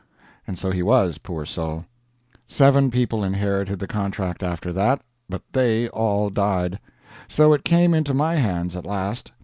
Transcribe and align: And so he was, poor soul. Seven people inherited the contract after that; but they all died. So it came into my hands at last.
And 0.47 0.57
so 0.57 0.71
he 0.71 0.81
was, 0.81 1.19
poor 1.19 1.45
soul. 1.45 1.85
Seven 2.47 2.89
people 2.89 3.23
inherited 3.23 3.77
the 3.77 3.85
contract 3.85 4.41
after 4.41 4.73
that; 4.73 4.99
but 5.29 5.43
they 5.51 5.89
all 5.89 6.31
died. 6.31 6.79
So 7.27 7.53
it 7.53 7.63
came 7.63 7.93
into 7.93 8.15
my 8.15 8.37
hands 8.37 8.75
at 8.75 8.83
last. 8.87 9.31